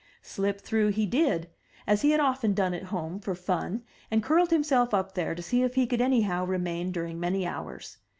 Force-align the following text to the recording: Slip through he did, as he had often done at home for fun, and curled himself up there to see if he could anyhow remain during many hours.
Slip 0.23 0.59
through 0.59 0.87
he 0.87 1.05
did, 1.05 1.47
as 1.85 2.01
he 2.01 2.09
had 2.09 2.19
often 2.19 2.55
done 2.55 2.73
at 2.73 2.85
home 2.85 3.19
for 3.19 3.35
fun, 3.35 3.83
and 4.09 4.23
curled 4.23 4.49
himself 4.49 4.95
up 4.95 5.13
there 5.13 5.35
to 5.35 5.43
see 5.43 5.61
if 5.61 5.75
he 5.75 5.85
could 5.85 6.01
anyhow 6.01 6.43
remain 6.43 6.91
during 6.91 7.19
many 7.19 7.45
hours. 7.45 7.97